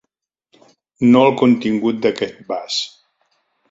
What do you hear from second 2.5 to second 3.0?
vas.